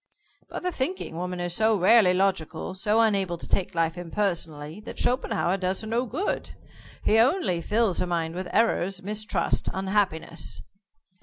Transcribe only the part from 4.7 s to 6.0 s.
that Schopenhauer does her